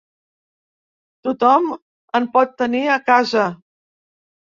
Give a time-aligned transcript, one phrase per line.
[1.27, 1.67] Tothom
[2.19, 3.45] en pot tenir a casa!